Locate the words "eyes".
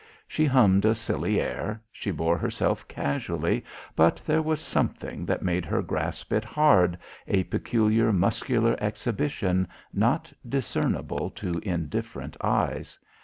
12.43-12.97